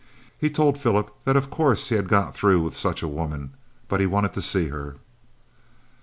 He 0.35 0.49
told 0.49 0.79
Philip 0.79 1.15
that 1.25 1.35
of 1.37 1.51
course 1.51 1.89
he 1.89 1.95
had 1.95 2.07
got 2.07 2.33
through 2.33 2.63
with 2.63 2.75
such 2.75 3.03
a 3.03 3.07
woman, 3.07 3.53
but 3.87 3.99
he 3.99 4.07
wanted 4.07 4.33
to 4.33 4.41
see 4.41 4.69
her. 4.69 4.95